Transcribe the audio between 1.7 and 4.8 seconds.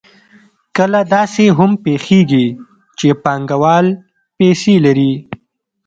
پېښېږي چې پانګوال پیسې